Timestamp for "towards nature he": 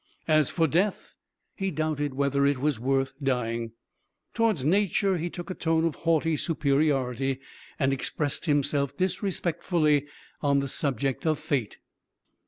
4.33-5.29